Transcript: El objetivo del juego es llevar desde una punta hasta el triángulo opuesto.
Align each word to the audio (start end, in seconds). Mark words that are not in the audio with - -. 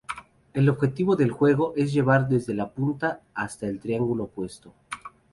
El 0.55 0.67
objetivo 0.67 1.15
del 1.15 1.29
juego 1.29 1.73
es 1.75 1.93
llevar 1.93 2.27
desde 2.27 2.53
una 2.53 2.69
punta 2.71 3.21
hasta 3.35 3.67
el 3.67 3.79
triángulo 3.79 4.23
opuesto. 4.23 4.73